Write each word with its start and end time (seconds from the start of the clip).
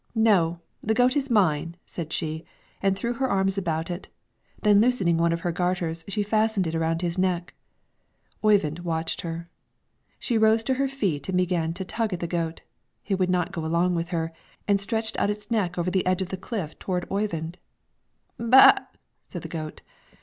"No, 0.15 0.59
the 0.81 0.95
goat 0.95 1.15
is 1.15 1.29
mine," 1.29 1.75
said 1.85 2.11
she, 2.11 2.43
and 2.81 2.97
threw 2.97 3.13
her 3.13 3.29
arms 3.29 3.55
about 3.55 3.91
it, 3.91 4.07
then 4.63 4.81
loosening 4.81 5.15
one 5.17 5.31
of 5.31 5.41
her 5.41 5.51
garters 5.51 6.03
she 6.07 6.23
fastened 6.23 6.65
it 6.65 6.73
around 6.73 7.03
its 7.03 7.19
neck. 7.19 7.53
Oyvind 8.43 8.79
watched 8.79 9.21
her. 9.21 9.47
She 10.17 10.39
rose 10.39 10.63
to 10.63 10.73
her 10.73 10.87
feet 10.87 11.29
and 11.29 11.37
began 11.37 11.71
to 11.75 11.85
tug 11.85 12.13
at 12.13 12.19
the 12.19 12.25
goat; 12.25 12.61
it 13.05 13.19
would 13.19 13.29
not 13.29 13.51
go 13.51 13.63
along 13.63 13.93
with 13.93 14.07
her, 14.07 14.33
and 14.67 14.81
stretched 14.81 15.17
its 15.19 15.51
neck 15.51 15.77
over 15.77 15.91
the 15.91 16.07
edge 16.07 16.23
of 16.23 16.29
the 16.29 16.35
cliff 16.37 16.79
toward 16.79 17.05
Oyvind. 17.11 17.59
"Ba 18.39 18.49
a 18.57 18.67
a 18.69 18.73
a!" 18.77 18.87
said 19.27 19.43
the 19.43 19.49
goat. 19.49 19.83